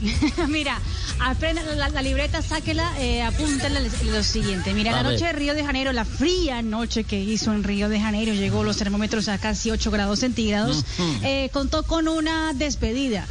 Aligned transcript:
Mira, 0.48 0.78
aprenda 1.20 1.62
la, 1.62 1.88
la 1.88 2.02
libreta, 2.02 2.42
sáquela, 2.42 2.92
eh, 2.98 3.22
lo 4.06 4.22
siguiente. 4.22 4.72
Mira, 4.74 4.92
A 4.92 4.96
la 4.96 5.02
ver. 5.02 5.12
noche 5.12 5.26
de 5.26 5.32
Río 5.32 5.54
de 5.54 5.64
Janeiro, 5.64 5.92
la 5.92 6.04
fría 6.04 6.62
noche 6.62 7.04
que 7.04 7.20
hizo 7.20 7.52
en 7.52 7.62
Río 7.64 7.88
de 7.88 8.00
Janeiro, 8.00 8.32
llegó 8.32 8.62
los 8.62 8.76
termómetros 8.76 9.28
a 9.28 9.38
casi 9.38 9.70
8 9.70 9.90
grados 9.90 10.20
centígrados, 10.20 10.84
eh, 11.22 11.50
contó 11.52 11.82
con 11.82 12.08
una 12.08 12.52
despedida. 12.54 13.26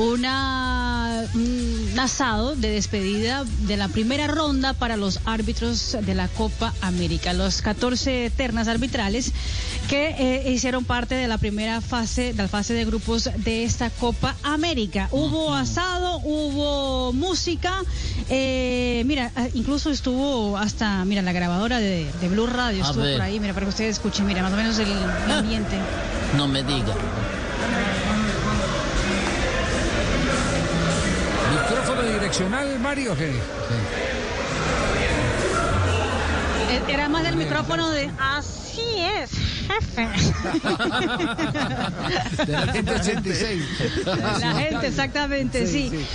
Una, 0.00 1.26
un 1.34 1.98
asado 1.98 2.56
de 2.56 2.70
despedida 2.70 3.44
de 3.66 3.76
la 3.76 3.88
primera 3.88 4.28
ronda 4.28 4.72
para 4.72 4.96
los 4.96 5.20
árbitros 5.26 5.94
de 6.00 6.14
la 6.14 6.26
Copa 6.26 6.72
América, 6.80 7.34
los 7.34 7.60
14 7.60 8.32
ternas 8.34 8.66
arbitrales 8.66 9.30
que 9.90 10.14
eh, 10.18 10.52
hicieron 10.52 10.86
parte 10.86 11.16
de 11.16 11.28
la 11.28 11.36
primera 11.36 11.82
fase, 11.82 12.32
de 12.32 12.42
la 12.42 12.48
fase 12.48 12.72
de 12.72 12.86
grupos 12.86 13.28
de 13.44 13.64
esta 13.64 13.90
Copa 13.90 14.36
América. 14.42 15.08
Hubo 15.10 15.54
asado, 15.54 16.16
hubo 16.24 17.12
música, 17.12 17.82
eh, 18.30 19.02
mira, 19.04 19.30
ah, 19.36 19.48
incluso 19.52 19.90
estuvo 19.90 20.56
hasta, 20.56 21.04
mira, 21.04 21.20
la 21.20 21.32
grabadora 21.32 21.78
de, 21.78 22.10
de 22.22 22.28
Blue 22.30 22.46
Radio 22.46 22.82
A 22.82 22.86
estuvo 22.86 23.02
ver. 23.04 23.16
por 23.16 23.22
ahí, 23.26 23.38
mira, 23.38 23.52
para 23.52 23.66
que 23.66 23.70
ustedes 23.70 23.96
escuchen, 23.96 24.24
mira, 24.24 24.40
más 24.42 24.54
o 24.54 24.56
menos 24.56 24.78
el, 24.78 24.88
el 24.88 25.30
ambiente. 25.30 25.76
No 26.38 26.48
me 26.48 26.62
diga. 26.62 26.94
Direccional, 32.30 32.78
Mario? 32.78 33.16
¿qué? 33.16 33.30
Eh, 36.70 36.82
Era 36.88 37.08
más 37.08 37.24
del 37.24 37.34
micrófono 37.36 37.90
de 37.90 38.08
así 38.20 38.82
es, 38.98 39.30
jefe. 39.66 40.02
De 42.46 42.52
la 42.52 42.72
gente 42.72 42.92
86. 42.92 43.64
La 44.14 44.52
gente, 44.54 44.86
exactamente, 44.86 45.66
sí. 45.66 46.06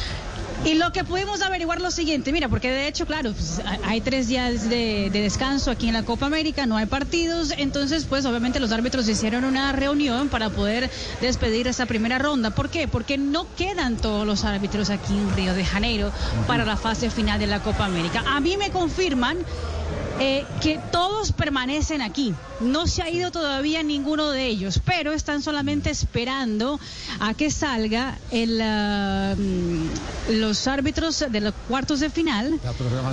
Y 0.66 0.74
lo 0.74 0.92
que 0.92 1.04
pudimos 1.04 1.44
averiguar 1.44 1.80
lo 1.80 1.92
siguiente, 1.92 2.32
mira, 2.32 2.50
porque 2.50 2.72
de 2.72 2.88
hecho, 2.88 3.06
claro, 3.06 3.34
pues, 3.34 3.62
hay- 3.84 4.02
tres 4.02 4.28
días 4.28 4.68
de, 4.68 5.10
de 5.12 5.22
descanso 5.22 5.70
aquí 5.70 5.88
en 5.88 5.94
la 5.94 6.04
Copa 6.04 6.26
América, 6.26 6.66
no 6.66 6.76
hay 6.78 6.88
partidos, 6.88 7.54
entonces, 7.58 8.06
pues 8.06 8.26
obviamente 8.26 8.60
los 8.60 8.72
árbitros 8.72 9.08
hicieron 9.08 9.46
una 9.46 9.72
reunión 9.74 10.28
para 10.30 10.50
poder 10.50 10.90
despedir 11.22 11.68
esa 11.68 11.86
primera 11.86 12.18
ronda. 12.18 12.50
¿Por 12.50 12.70
qué? 12.70 12.88
Porque 12.88 13.18
no 13.18 13.48
quedan 13.56 13.98
todos 13.98 14.26
los 14.26 14.44
árbitros 14.44 14.90
aquí 14.90 15.14
en 15.14 15.36
Río 15.36 15.54
de 15.54 15.64
Janeiro 15.66 16.12
para 16.48 16.66
la 16.66 16.78
fase 16.78 17.10
final 17.12 17.40
de 17.40 17.48
la 17.48 17.62
Copa 17.62 17.86
América. 17.86 18.24
A 18.28 18.40
mí 18.40 18.58
me 18.58 18.72
confirman 18.72 19.38
eh, 20.20 20.46
que 20.62 20.80
todos 20.92 21.32
permanecen 21.34 22.02
aquí. 22.02 22.34
No 22.62 22.88
se 22.88 23.02
ha 23.02 23.10
ido 23.10 23.32
todavía 23.32 23.84
ninguno 23.84 24.32
de 24.32 24.46
ellos, 24.46 24.80
pero 24.86 25.12
están 25.12 25.42
solamente 25.42 25.90
esperando 25.90 26.80
a 27.20 27.34
que 27.34 27.52
salga 27.52 28.18
el, 28.32 28.62
ah, 28.64 29.36
mm, 29.38 30.40
los 30.40 30.68
árbitros 30.68 31.26
de 31.30 31.42
los 31.42 31.54
cuartos 31.68 32.00
de 32.00 32.10
final. 32.10 32.60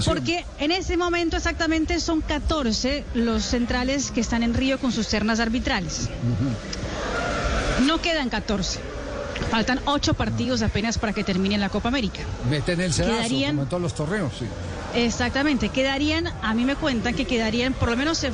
Porque 0.05 0.45
en 0.58 0.70
ese 0.70 0.97
momento 0.97 1.36
exactamente 1.36 1.98
son 2.00 2.20
14 2.20 3.05
los 3.14 3.42
centrales 3.45 4.11
que 4.12 4.20
están 4.20 4.42
en 4.45 4.55
Río 4.55 4.78
con 4.78 4.92
sus 4.92 5.08
ternas 5.08 5.41
arbitrales. 5.41 6.08
No 7.84 8.00
quedan 8.00 8.28
14. 8.28 8.78
Faltan 9.50 9.80
8 9.86 10.14
partidos 10.14 10.62
apenas 10.62 10.98
para 10.98 11.12
que 11.12 11.25
termine 11.25 11.58
la 11.58 11.69
Copa 11.69 11.89
América. 11.89 12.20
Meten 12.48 12.80
el 12.80 12.92
sedazo, 12.92 13.14
Quedarían- 13.14 13.50
como 13.53 13.62
en 13.62 13.69
todos 13.69 13.83
los 13.83 13.95
torneos. 13.95 14.33
Sí. 14.39 14.45
Exactamente, 14.94 15.68
quedarían, 15.70 16.26
a 16.42 16.54
mí 16.54 16.64
me 16.64 16.76
cuentan 16.76 17.14
que 17.14 17.24
quedarían 17.26 17.72
por 17.72 17.90
lo 17.90 17.96
menos, 17.96 18.22
eh, 18.24 18.32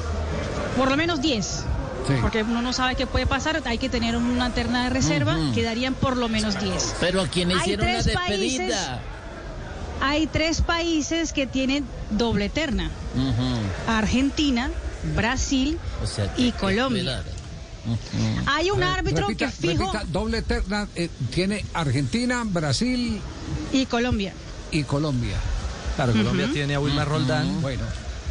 por 0.76 0.90
lo 0.90 0.96
menos 0.96 1.20
10. 1.20 1.64
Sí. 2.06 2.14
Porque 2.22 2.42
uno 2.42 2.62
no 2.62 2.72
sabe 2.72 2.94
qué 2.94 3.06
puede 3.06 3.26
pasar, 3.26 3.60
hay 3.66 3.78
que 3.78 3.88
tener 3.88 4.16
una 4.16 4.50
terna 4.54 4.84
de 4.84 4.90
reserva, 4.90 5.36
quedarían 5.54 5.94
por 5.94 6.16
lo 6.16 6.28
menos 6.28 6.58
10. 6.58 6.94
Pero 7.00 7.20
a 7.20 7.28
quién 7.28 7.50
Hay 7.50 7.56
hicieron 7.58 7.86
la 7.86 8.02
tres 8.02 8.14
países- 8.14 8.58
despedida. 8.58 9.02
Hay 10.00 10.26
tres 10.28 10.62
países 10.62 11.32
que 11.32 11.46
tienen 11.46 11.84
doble 12.10 12.48
terna. 12.48 12.90
Argentina, 13.86 14.70
Brasil 15.16 15.78
O 16.02 16.06
sea, 16.06 16.32
que 16.34 16.42
y 16.42 16.52
Colombia. 16.52 17.22
Hay 18.46 18.70
un 18.70 18.82
árbitro 18.82 19.28
repita, 19.28 19.46
que 19.46 19.52
fijo 19.52 19.92
repita, 19.92 20.04
doble 20.10 20.42
terna 20.42 20.88
eh, 20.94 21.08
tiene 21.32 21.64
Argentina, 21.74 22.42
Brasil 22.44 23.20
y 23.72 23.86
Colombia. 23.86 24.32
y 24.70 24.82
Colombia. 24.84 25.36
Claro, 26.04 26.12
Colombia 26.12 26.48
tiene 26.52 26.74
a 26.76 26.80
Wilmar 26.80 27.08
Roldán 27.08 27.60
Bueno, 27.60 27.82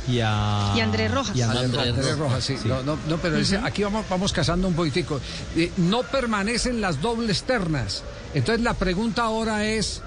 y 0.07 0.19
a... 0.23 0.71
Y 0.75 0.79
Andrés 0.79 1.11
Rojas. 1.11 1.35
y 1.35 1.41
a 1.41 1.51
Andrés 1.51 1.65
Andrés 1.65 1.75
Rojas. 1.85 1.97
Andrés 1.99 2.17
Rojas, 2.17 2.43
sí. 2.45 2.57
Sí. 2.61 2.67
No, 2.69 2.81
no, 2.83 2.97
no, 3.09 3.17
pero 3.17 3.37
ese- 3.37 3.57
aquí 3.57 3.83
vamos, 3.83 4.05
vamos 4.09 4.31
cazando 4.31 4.67
un 4.69 4.73
poquitico. 4.73 5.19
Eh, 5.57 5.69
no 5.77 6.03
permanecen 6.03 6.79
las 6.79 7.01
dobles 7.01 7.43
ternas. 7.43 8.03
Entonces 8.33 8.63
la 8.63 8.73
pregunta 8.73 9.23
ahora 9.23 9.65
es, 9.65 10.01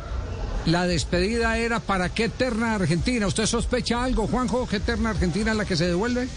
la 0.65 0.87
despedida 0.87 1.59
era 1.59 1.81
para 1.81 2.09
qué 2.09 2.29
terna 2.31 2.75
Argentina. 2.77 3.27
¿Usted 3.27 3.45
sospecha 3.45 4.03
algo, 4.03 4.27
Juanjo? 4.27 4.67
¿Qué 4.67 4.81
terna 4.81 5.11
Argentina 5.11 5.51
es 5.51 5.57
la 5.59 5.65
que 5.67 5.77
se 5.77 5.87
devuelve? 5.87 6.29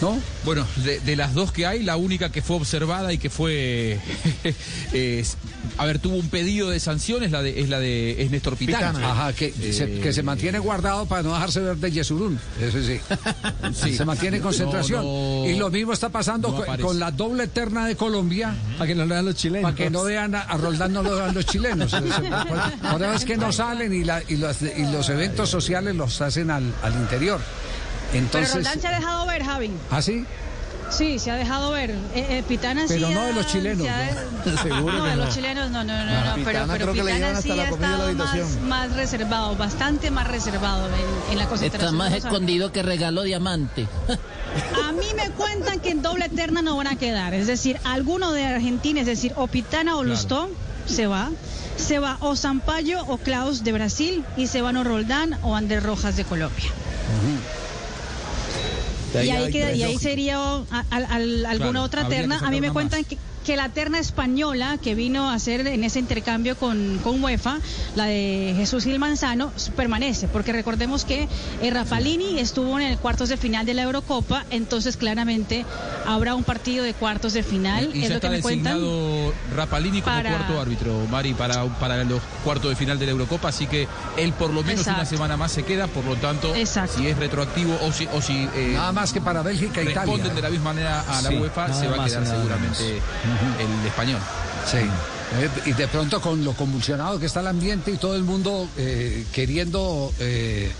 ¿No? 0.00 0.18
Bueno, 0.44 0.66
de, 0.84 1.00
de 1.00 1.16
las 1.16 1.34
dos 1.34 1.52
que 1.52 1.66
hay, 1.66 1.82
la 1.82 1.96
única 1.96 2.30
que 2.30 2.42
fue 2.42 2.56
observada 2.56 3.12
y 3.12 3.18
que 3.18 3.30
fue. 3.30 3.98
es- 4.92 5.36
a 5.78 5.86
ver, 5.86 5.98
tuvo 5.98 6.16
un 6.16 6.28
pedido 6.28 6.68
de 6.70 6.78
sanciones 6.78 7.30
la 7.32 7.42
de, 7.42 7.60
es 7.60 7.68
la 7.68 7.80
de 7.80 8.22
es 8.22 8.30
Néstor 8.30 8.56
Pitana. 8.56 9.10
Ajá, 9.10 9.32
que, 9.32 9.50
se, 9.72 10.00
que 10.00 10.12
se 10.12 10.22
mantiene 10.22 10.58
guardado 10.58 11.06
para 11.06 11.22
no 11.22 11.32
dejarse 11.32 11.60
ver 11.60 11.76
de 11.78 11.90
Yesurún. 11.90 12.38
Eso 12.60 12.82
sí. 12.82 12.98
Sí. 13.74 13.96
Se 13.96 14.04
mantiene 14.04 14.36
en 14.38 14.42
concentración. 14.42 15.02
No, 15.04 15.42
no- 15.44 15.48
y 15.50 15.56
lo 15.56 15.70
mismo 15.70 15.92
está 15.92 16.10
pasando 16.10 16.50
no 16.50 16.76
con, 16.82 16.98
la 17.00 17.10
doble 17.10 17.46
terna 17.48 17.86
de 17.86 17.96
Colombia. 17.96 18.54
Para 18.78 18.86
que 18.88 18.94
no 18.94 19.04
lo 19.06 19.14
vean 19.14 19.24
los 19.26 19.34
chilenos. 19.36 19.62
Para 19.72 19.74
que 19.84 19.90
no 19.90 20.04
vean 20.04 20.34
a, 20.34 20.42
a 20.42 20.56
Roldán, 20.58 20.92
no 20.92 21.02
lo 21.02 21.16
vean 21.16 21.34
los 21.34 21.46
chilenos. 21.46 21.94
Ahora 22.82 23.14
es 23.14 23.24
que 23.24 23.36
no 23.36 23.50
salen 23.52 23.92
y, 23.92 24.04
la- 24.04 24.22
y 24.28 24.36
los, 24.36 24.60
y 24.62 24.82
los 24.92 25.08
eventos 25.08 25.48
sociales 25.48 25.94
los 25.96 26.20
hacen 26.20 26.50
al, 26.50 26.72
al 26.82 26.92
interior. 26.94 27.40
Pero 28.14 28.24
Entonces, 28.26 28.54
Roldán 28.54 28.80
se 28.80 28.86
ha 28.88 28.92
dejado 28.98 29.26
ver, 29.26 29.44
Javi. 29.44 29.70
¿ah, 29.90 30.00
sí? 30.02 30.24
Sí, 30.90 31.18
se 31.18 31.30
ha 31.30 31.34
dejado 31.36 31.72
ver. 31.72 31.90
Eh, 31.90 31.96
eh, 32.14 32.44
Pitana 32.46 32.84
Pero 32.86 33.08
sí 33.08 33.14
no 33.14 33.24
de 33.24 33.32
los 33.32 33.46
chilenos, 33.46 33.82
se 33.82 33.90
ha- 33.90 34.14
¿no? 34.44 34.58
Seguro 34.62 34.92
no, 34.98 35.02
que 35.04 35.10
de 35.10 35.16
no. 35.16 35.24
los 35.24 35.34
chilenos 35.34 35.70
no, 35.70 35.82
no, 35.82 36.04
no, 36.04 36.12
Ah, 36.12 36.24
no, 36.36 36.44
pero, 36.44 36.46
Pitana 36.46 36.72
pero 36.74 36.92
creo 36.92 36.94
que 36.94 37.02
le 37.10 37.14
Pitana 37.14 37.40
sí 37.42 37.50
hasta 37.50 37.54
la 37.56 37.62
ha 37.62 37.66
la 37.66 37.72
estado 37.72 38.14
más, 38.14 38.60
más 38.68 38.92
reservado, 38.96 39.56
bastante 39.56 40.10
más 40.10 40.28
reservado 40.28 40.86
en, 40.88 40.92
en 41.32 41.38
la 41.38 41.44
Está 41.44 41.48
concentración. 41.48 41.96
más 41.96 42.10
de 42.10 42.16
los 42.18 42.24
escondido 42.26 42.70
que 42.70 42.82
regalo 42.82 43.22
diamante. 43.22 43.88
A 44.86 44.92
mí 44.92 45.06
me 45.16 45.30
cuentan 45.30 45.80
que 45.80 45.90
en 45.90 46.02
doble 46.02 46.26
eterna 46.26 46.62
no 46.62 46.76
van 46.76 46.86
a 46.86 46.96
quedar. 46.96 47.34
Es 47.34 47.48
decir, 47.48 47.80
alguno 47.84 48.30
de 48.32 48.44
Argentina, 48.44 49.00
es 49.00 49.06
decir, 49.06 49.32
o 49.36 49.48
Pitana 49.48 49.96
o 49.96 50.04
Lustó, 50.04 50.48
se 50.86 51.08
va. 51.08 51.30
Se 51.76 51.98
va 51.98 52.18
o 52.20 52.36
Sampaio 52.36 53.02
o 53.06 53.18
Klaus 53.18 53.64
de 53.64 53.72
Brasil 53.72 54.24
y 54.36 54.46
se 54.46 54.62
van 54.62 54.76
o 54.76 54.84
Roldán 54.84 55.36
o 55.42 55.56
Andrés 55.56 55.82
Rojas 55.82 56.14
de 56.16 56.24
Colombia. 56.24 56.70
Y 59.22 59.30
ahí, 59.30 59.50
queda- 59.52 59.72
y 59.74 59.82
ahí 59.82 59.98
sería 59.98 60.40
o, 60.40 60.66
a- 60.70 60.84
al- 60.90 61.04
al- 61.06 61.46
alguna 61.46 61.70
Claro, 61.70 61.82
otra 61.82 62.08
terna. 62.08 62.38
A 62.42 62.50
mí 62.50 62.60
me 62.60 62.72
cuentan 62.72 63.00
más. 63.00 63.08
que, 63.08 63.18
que 63.44 63.56
la 63.56 63.68
terna 63.68 63.98
española 63.98 64.78
que 64.82 64.94
vino 64.94 65.30
a 65.30 65.34
hacer 65.34 65.66
en 65.66 65.84
ese 65.84 65.98
intercambio 65.98 66.56
con, 66.56 66.98
con 67.04 67.22
UEFA, 67.22 67.58
la 67.94 68.06
de 68.06 68.54
Jesús 68.56 68.84
Gil 68.84 68.98
Manzano, 68.98 69.52
permanece. 69.76 70.28
Porque 70.28 70.52
recordemos 70.52 71.04
que 71.04 71.28
eh, 71.62 71.70
Rafalini 71.70 72.38
estuvo 72.40 72.78
en 72.80 72.86
el 72.86 72.98
cuartos 72.98 73.28
de 73.28 73.36
final 73.36 73.66
de 73.66 73.74
la 73.74 73.82
Eurocopa, 73.82 74.44
entonces 74.50 74.96
claramente 74.96 75.64
habrá 76.06 76.34
un 76.34 76.42
partido 76.44 76.84
de 76.84 76.94
cuartos 76.94 77.34
de 77.34 77.42
final. 77.42 77.90
Y 77.94 78.02
es 78.02 78.08
ya 78.08 78.14
lo 78.14 78.20
que 78.20 78.26
está 78.26 78.30
me 78.30 78.40
cuentan. 78.40 78.74
designado 78.80 79.34
Rapalini 79.54 80.00
como 80.00 80.16
Para- 80.16 80.30
cuarto 80.30 80.60
árbitro, 80.60 81.06
Mari, 81.10 81.34
para, 81.34 81.64
para 81.78 82.02
los 82.04 82.20
cuartos 82.42 82.70
de 82.70 82.76
final 82.76 82.98
de 82.98 83.06
la 83.06 83.12
Eurocopa, 83.12 83.48
así 83.48 83.66
que 83.66 83.86
él 84.16 84.32
por 84.32 84.48
lo 84.50 84.62
menos 84.62 84.86
una 84.86 84.92
Exacto. 84.94 85.10
semana 85.16 85.36
más 85.36 85.52
se 85.52 85.62
queda, 85.64 85.86
por 85.86 86.04
lo 86.06 86.16
tanto, 86.16 86.54
Exacto. 86.54 86.96
si 86.98 87.06
es 87.08 87.16
retroactivo 87.18 87.78
o 87.82 87.92
si, 87.92 88.08
o 88.12 88.22
si 88.22 88.48
eh, 88.54 88.72
Nada 88.74 88.92
más 88.92 89.12
que 89.12 89.20
para 89.20 89.42
Bélgica 89.42 89.82
e 89.82 89.84
responden 89.84 90.14
Italia. 90.26 90.34
de 90.34 90.42
la 90.42 90.50
misma 90.50 90.72
manera 90.72 91.00
a 91.02 91.20
la 91.22 91.28
Sí, 91.28 91.36
UEFA, 91.36 91.72
se 91.72 91.88
va 91.88 92.02
a 92.02 92.06
y 92.06 92.10
quedar 92.10 92.24
el 93.58 93.86
español. 93.86 94.20
Sí. 94.70 94.78
Eh, 94.78 95.48
Y 95.66 95.72
de 95.72 95.88
pronto 95.88 96.20
con 96.20 96.44
lo 96.44 96.52
convulsionado 96.52 97.18
que 97.18 97.26
está 97.26 97.40
el 97.40 97.48
ambiente 97.48 97.90
y 97.90 97.96
todo 97.96 98.14
el 98.14 98.22
mundo 98.22 98.68
eh, 98.76 99.24
queriendo 99.32 100.12
eh, 100.20 100.70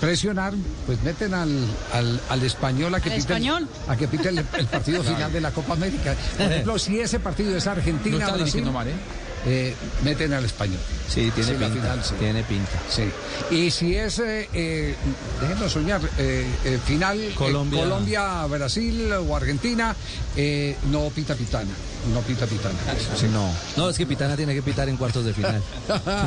presionar, 0.00 0.52
pues 0.86 1.02
meten 1.02 1.32
al, 1.34 1.50
al, 1.92 2.20
al 2.28 2.42
español 2.42 2.94
a 2.94 3.00
que 3.00 3.10
¿Al 3.10 3.16
pite, 3.16 3.32
el- 3.32 3.38
español? 3.42 3.68
a 3.88 3.96
que 3.96 4.08
pite 4.08 4.28
el, 4.28 4.38
el 4.58 4.66
partido 4.66 5.02
final 5.04 5.32
de 5.32 5.40
la 5.40 5.50
Copa 5.50 5.72
América. 5.72 6.14
Por 6.36 6.46
ejemplo, 6.52 6.78
si 6.78 7.00
ese 7.00 7.18
partido 7.20 7.56
es 7.56 7.64
No 7.66 7.72
Argentina, 7.72 8.18
está 8.18 8.36
Brasil, 8.36 8.64
mal, 8.70 8.86
¿eh? 8.88 8.92
Eh, 9.46 9.74
meten 10.04 10.32
al 10.32 10.44
español. 10.44 10.78
Sí, 11.08 11.30
tiene 11.34 11.50
Sí, 11.50 11.54
pinta. 11.56 11.68
final, 11.70 12.04
sí. 12.04 12.14
Tiene 12.18 12.42
pinta. 12.42 12.82
Sí. 12.90 13.04
Y 13.54 13.70
si 13.70 13.94
es, 13.94 14.18
eh, 14.18 14.48
eh, 14.52 14.94
déjenos 15.40 15.72
soñar, 15.72 16.00
eh, 16.18 16.46
eh, 16.64 16.78
final 16.84 17.18
eh, 17.20 17.32
Colombia. 17.36 17.80
Colombia, 17.80 18.44
Brasil 18.46 19.10
o 19.12 19.36
Argentina, 19.36 19.94
eh, 20.36 20.76
no 20.90 21.08
pita 21.10 21.34
pitana. 21.34 21.70
No 22.12 22.20
pita 22.20 22.46
pitana. 22.46 22.74
Sí. 23.18 23.26
No. 23.32 23.50
No, 23.76 23.90
es 23.90 23.98
que 23.98 24.06
Pitana 24.06 24.36
tiene 24.36 24.54
que 24.54 24.62
pitar 24.62 24.88
en 24.88 24.96
cuartos 24.96 25.24
de 25.24 25.32
final. 25.34 25.60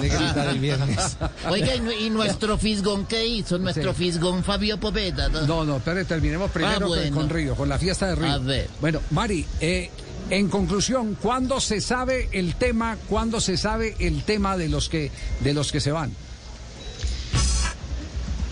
tiene 0.01 0.09
que 0.13 0.25
pitar 0.25 0.47
el 0.49 0.59
viernes. 0.59 1.17
Oiga, 1.49 1.73
¿y, 1.73 1.79
nu- 1.79 1.91
y 1.91 2.09
nuestro 2.09 2.57
fisgón 2.57 3.05
qué 3.05 3.25
hizo? 3.25 3.57
Nuestro 3.57 3.93
Sí. 3.93 3.97
fisgón 4.03 4.43
Fabio 4.43 4.77
Poveda. 4.77 5.29
¿no? 5.29 5.41
No, 5.47 5.63
no, 5.63 5.79
pero 5.83 6.05
terminemos 6.05 6.51
primero 6.51 6.79
Ah, 6.83 6.87
bueno. 6.87 7.15
con, 7.15 7.27
con 7.27 7.29
Río, 7.29 7.55
con 7.55 7.69
la 7.69 7.77
fiesta 7.79 8.07
de 8.07 8.15
Río. 8.15 8.27
A 8.31 8.37
ver. 8.39 8.69
Bueno, 8.81 8.99
Mari, 9.11 9.45
eh, 9.61 9.89
En 10.29 10.47
conclusión, 10.47 11.17
¿cuándo 11.19 11.59
se 11.59 11.81
sabe 11.81 12.29
el 12.31 12.53
tema, 12.55 12.97
cuándo 13.07 13.41
se 13.41 13.57
sabe 13.57 13.95
el 13.99 14.23
tema 14.23 14.57
de 14.57 14.69
los 14.69 14.87
que, 14.87 15.11
de 15.39 15.53
los 15.55 15.71
que 15.71 15.79
se 15.79 15.91
van? 15.91 16.11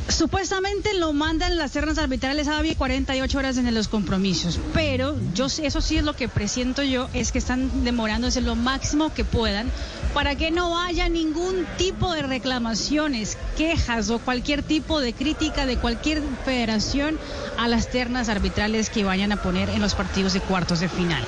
Supuestamente 0.10 0.96
lo 0.96 1.14
mandan 1.14 1.58
las 1.58 1.74
ternas 1.74 2.00
arbitrales 2.00 2.48
a 2.48 2.64
48 2.76 3.38
horas 3.38 3.58
en 3.58 3.76
los 3.76 3.88
compromisos, 3.88 4.60
pero 4.74 5.16
yo 5.36 5.46
eso 5.46 5.82
sí 5.82 5.98
es 5.98 6.04
lo 6.04 6.16
que 6.16 6.28
presiento 6.28 6.82
yo, 6.82 7.08
es 7.14 7.32
que 7.32 7.38
están 7.38 7.84
demorándose 7.84 8.42
lo 8.42 8.56
máximo 8.56 9.14
que 9.14 9.24
puedan 9.24 9.70
para 10.16 10.36
que 10.36 10.50
no 10.50 10.80
haya 10.80 11.08
ningún 11.10 11.68
tipo 11.78 12.14
de 12.14 12.24
reclamaciones, 12.24 13.38
quejas 13.58 14.10
o 14.10 14.18
cualquier 14.18 14.64
tipo 14.64 15.02
de 15.02 15.14
crítica 15.14 15.68
de 15.68 15.78
cualquier 15.78 16.24
federación 16.46 17.20
a 17.60 17.68
las 17.68 17.92
ternas 17.92 18.28
arbitrales 18.30 18.90
que 18.90 19.04
vayan 19.04 19.32
a 19.34 19.44
poner 19.44 19.70
en 19.70 19.82
los 19.82 19.94
partidos 19.94 20.34
de 20.34 20.40
cuartos 20.40 20.80
de 20.80 20.90
final. 20.90 21.24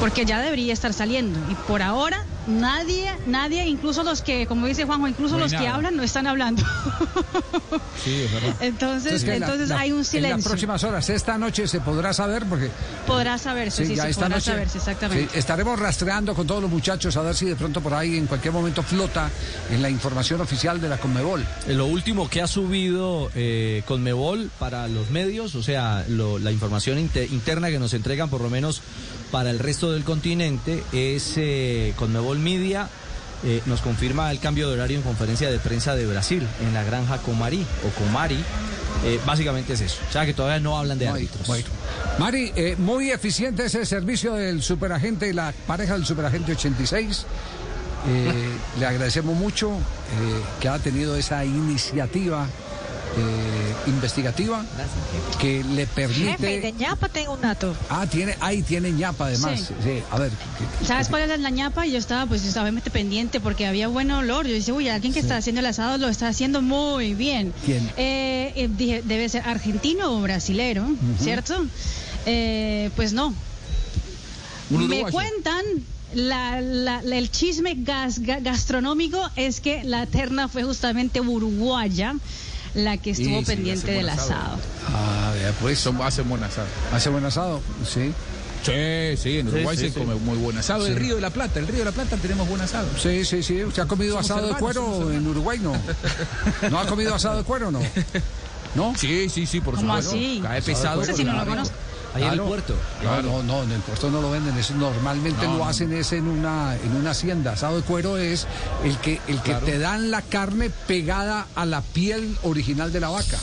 Porque 0.00 0.24
ya 0.24 0.40
debería 0.40 0.72
estar 0.72 0.92
saliendo. 0.92 1.38
Y 1.50 1.54
por 1.54 1.82
ahora, 1.82 2.18
nadie, 2.46 3.10
nadie, 3.26 3.66
incluso 3.66 4.02
los 4.02 4.22
que, 4.22 4.46
como 4.46 4.66
dice 4.66 4.84
Juanjo, 4.84 5.08
incluso 5.08 5.38
los 5.38 5.52
que 5.52 5.66
hablan 5.68 5.96
no 5.96 6.02
están 6.02 6.26
hablando. 6.26 6.62
Sí, 8.04 8.12
es 8.22 8.32
verdad. 8.32 8.54
Entonces, 8.60 9.24
entonces 9.24 9.68
la- 9.70 9.78
hay 9.80 9.92
un 9.92 9.98
En 10.00 10.04
silencio. 10.04 10.36
las 10.36 10.44
próximas 10.46 10.84
horas, 10.84 11.08
esta 11.08 11.38
noche 11.38 11.66
se 11.66 11.80
podrá 11.80 12.12
saber 12.12 12.44
porque 12.46 12.70
Podrá 13.06 13.38
saberse, 13.38 13.86
sí, 13.86 13.94
ya 13.94 14.04
sí, 14.04 14.10
esta 14.10 14.22
podrá 14.24 14.36
noche 14.36 14.50
saberse, 14.50 14.78
exactamente. 14.78 15.32
sí, 15.32 15.38
estaremos 15.38 15.78
rastreando 15.78 16.34
con 16.34 16.46
todos 16.46 16.60
los 16.60 16.70
muchachos 16.70 17.16
a 17.16 17.22
ver 17.22 17.34
si 17.34 17.46
de 17.46 17.56
pronto 17.56 17.80
por 17.80 17.94
ahí 17.94 18.16
en 18.18 18.26
cualquier 18.26 18.52
momento 18.52 18.82
flota 18.82 19.30
en 19.70 19.80
la 19.80 19.88
información 19.88 20.40
oficial 20.40 20.80
de 20.80 20.88
la 20.88 20.98
Conmebol. 20.98 21.44
Eh, 21.66 21.72
Lo 21.74 21.86
último 21.86 22.28
que 22.28 22.42
ha 22.42 22.46
subido 22.46 23.30
eh, 23.34 23.82
Conmebol 23.86 24.50
para 24.58 24.86
los 24.88 25.10
medios, 25.10 25.54
o 25.54 25.62
sea, 25.62 26.04
lo- 26.08 26.38
la 26.38 26.52
información 26.52 26.98
inte- 26.98 27.26
interna 27.30 27.70
que 27.70 27.78
nos 27.78 27.94
entregan 27.94 28.28
por 28.28 28.40
lo 28.42 28.50
menos 28.50 28.82
para 29.30 29.50
el 29.50 29.58
resto 29.58 29.90
del 29.92 30.04
continente 30.04 30.84
es 30.92 31.32
eh, 31.36 31.92
Conmebol 31.96 32.33
Media. 32.38 32.88
eh, 33.44 33.60
nos 33.66 33.82
confirma 33.82 34.30
el 34.30 34.38
cambio 34.38 34.68
de 34.68 34.74
horario 34.74 34.96
en 34.96 35.02
conferencia 35.02 35.50
de 35.50 35.58
prensa 35.58 35.94
de 35.94 36.06
Brasil 36.06 36.46
en 36.62 36.72
la 36.72 36.82
granja 36.82 37.18
Comari 37.18 37.66
o 37.86 37.90
Comari. 38.00 38.42
Eh, 39.04 39.20
básicamente 39.26 39.74
es 39.74 39.82
eso. 39.82 40.00
O 40.08 40.12
sea 40.12 40.24
que 40.24 40.32
todavía 40.32 40.60
no 40.60 40.78
hablan 40.78 40.98
de 40.98 41.08
árbitros. 41.08 41.46
bueno. 41.46 41.66
Mari, 42.18 42.52
eh, 42.56 42.76
muy 42.78 43.10
eficiente 43.10 43.66
ese 43.66 43.84
servicio 43.84 44.34
del 44.34 44.62
superagente, 44.62 45.34
la 45.34 45.52
pareja 45.66 45.94
del 45.94 46.06
superagente 46.06 46.52
86. 46.52 47.26
Eh, 48.08 48.32
le 48.78 48.86
agradecemos 48.86 49.36
mucho 49.36 49.72
que 50.60 50.68
ha 50.68 50.78
tenido 50.78 51.16
esa 51.16 51.44
iniciativa 51.44 52.46
eh, 53.16 53.74
investigativa 53.86 54.64
que 55.40 55.62
le 55.64 55.86
Jefe, 55.86 55.94
permite. 55.94 56.60
de 56.60 56.72
ñapa 56.72 57.08
tengo 57.08 57.34
un 57.34 57.40
dato. 57.42 57.74
Ah, 57.88 58.06
tiene, 58.06 58.36
ahí 58.40 58.62
tiene 58.62 58.90
ñapa 58.92 59.26
además. 59.26 59.60
Sí. 59.60 59.74
Sí, 59.82 60.02
a 60.10 60.18
ver. 60.18 60.30
que- 60.80 60.86
¿Sabes 60.86 61.08
cuál 61.08 61.30
es 61.30 61.40
la 61.40 61.50
ñapa? 61.50 61.86
Yo 61.86 61.98
estaba, 61.98 62.26
pues, 62.26 62.42
yo 62.42 62.48
estaba 62.48 62.64
obviamente 62.64 62.90
pendiente 62.90 63.40
porque 63.40 63.66
había 63.66 63.88
buen 63.88 64.10
olor. 64.10 64.46
Yo 64.46 64.54
dije, 64.54 64.72
uy, 64.72 64.88
alguien 64.88 65.12
que 65.12 65.20
está 65.20 65.36
haciendo 65.36 65.60
el 65.60 65.66
asado 65.66 65.98
lo 65.98 66.08
está 66.08 66.28
haciendo 66.28 66.62
muy 66.62 67.14
bien. 67.14 67.52
¿Quién? 67.64 67.88
Eh, 67.96 68.52
eh, 68.56 68.68
dije, 68.76 69.02
debe 69.04 69.28
ser 69.28 69.42
argentino 69.46 70.10
o 70.16 70.20
brasilero, 70.22 70.86
¿cierto? 71.20 71.54
Eh, 72.26 72.90
pues 72.96 73.12
no. 73.12 73.34
Me 74.70 75.02
cuentan. 75.10 75.64
la- 76.14 76.60
la- 76.60 77.02
la- 77.02 77.16
el 77.18 77.28
chisme 77.28 77.74
gas- 77.76 78.20
ga- 78.22 78.40
gastronómico 78.40 79.18
es 79.34 79.60
que 79.60 79.82
la 79.82 80.06
terna 80.06 80.46
fue 80.46 80.62
justamente 80.62 81.20
uruguaya 81.20 82.14
la 82.74 82.96
que 82.96 83.10
estuvo 83.10 83.40
sí, 83.40 83.44
pendiente 83.44 83.90
del 83.90 84.08
asado. 84.08 84.32
asado. 84.32 84.58
Ah, 84.88 85.32
pues. 85.60 85.78
Son, 85.78 86.00
hacen 86.02 86.28
buen 86.28 86.42
asado. 86.42 86.66
Hace 86.92 87.10
buen 87.10 87.24
asado, 87.24 87.60
sí. 87.84 88.12
Sí, 88.64 89.16
sí, 89.18 89.38
en 89.40 89.48
Uruguay 89.48 89.76
sí, 89.76 89.88
se 89.88 89.92
sí. 89.92 89.98
come 90.00 90.14
muy 90.14 90.38
buen 90.38 90.56
asado. 90.56 90.86
El 90.86 90.96
Río 90.96 91.16
de 91.16 91.20
la 91.20 91.30
Plata, 91.30 91.60
el 91.60 91.66
Río 91.68 91.80
de 91.80 91.84
la 91.84 91.92
Plata 91.92 92.16
tenemos 92.16 92.48
buen 92.48 92.62
asado. 92.62 92.88
Sí, 92.98 93.24
sí, 93.24 93.42
sí. 93.42 93.62
¿Usted 93.62 93.82
ha 93.82 93.86
comido 93.86 94.12
Somos 94.14 94.24
asado 94.30 94.46
de 94.46 94.52
hermanos, 94.54 94.74
cuero 94.74 95.12
en 95.12 95.26
Uruguay? 95.26 95.58
No. 95.58 95.72
¿No 96.70 96.78
ha 96.78 96.86
comido 96.86 97.14
asado 97.14 97.36
de 97.36 97.44
cuero 97.44 97.70
no? 97.70 97.80
¿No? 98.74 98.94
Sí, 98.96 99.28
sí, 99.28 99.46
sí, 99.46 99.60
por 99.60 99.74
¿Cómo 99.74 99.88
supuesto. 100.00 100.10
así? 100.12 100.40
Cae 100.42 100.62
pesado. 100.62 101.02
Ese 101.02 101.12
sí 101.14 101.24
no 101.24 101.34
lo 101.34 101.44
conozco. 101.46 101.76
Ahí 102.14 102.22
en 102.22 102.28
el 102.28 102.34
Claro. 102.34 102.46
puerto. 102.48 102.74
No, 103.02 103.22
no, 103.22 103.42
no, 103.42 103.62
en 103.64 103.72
el 103.72 103.80
puerto 103.80 104.10
no 104.10 104.20
lo 104.22 104.30
venden, 104.30 104.56
eso 104.56 104.74
normalmente 104.74 105.44
No, 105.46 105.52
lo 105.54 105.58
no. 105.58 105.68
hacen 105.68 105.92
es 105.92 106.12
en 106.12 106.26
una 106.28 106.76
en 106.76 106.94
una 106.96 107.10
hacienda. 107.10 107.52
Asado 107.52 107.76
de 107.76 107.82
cuero 107.82 108.16
es 108.18 108.46
el 108.84 108.96
que 108.98 109.20
el 109.26 109.38
que 109.42 109.50
Claro. 109.50 109.66
te 109.66 109.78
dan 109.78 110.10
la 110.10 110.22
carne 110.22 110.70
pegada 110.86 111.46
a 111.54 111.66
la 111.66 111.82
piel 111.82 112.36
original 112.42 112.92
de 112.92 113.00
la 113.00 113.08
vaca. 113.08 113.38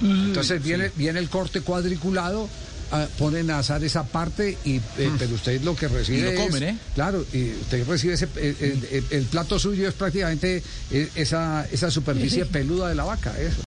Entonces 0.00 0.62
viene 0.62 0.90
viene 0.96 1.18
el 1.18 1.28
corte 1.28 1.62
cuadriculado, 1.62 2.48
ah, 2.92 3.06
ponen 3.18 3.50
a 3.50 3.58
asar 3.58 3.82
esa 3.82 4.04
parte 4.04 4.56
y 4.64 4.76
eh, 4.98 5.10
pero 5.18 5.34
usted 5.34 5.60
lo 5.62 5.74
que 5.74 5.88
recibe 5.88 6.18
Y 6.18 6.22
lo 6.22 6.30
es- 6.30 6.38
comen, 6.40 6.62
¿eh? 6.62 6.78
Claro, 6.94 7.24
y 7.32 7.50
usted 7.52 7.86
recibe 7.88 8.14
ese 8.14 8.28
el, 8.36 8.56
el- 8.60 8.88
el- 8.92 9.06
el 9.10 9.24
plato 9.24 9.58
suyo 9.58 9.88
es 9.88 9.94
prácticamente 9.94 10.62
eh, 10.90 11.08
esa 11.14 11.66
esa 11.72 11.90
superficie 11.90 12.44
peluda 12.46 12.88
de 12.88 12.94
la 12.94 13.04
vaca, 13.04 13.34
eso. 13.40 13.62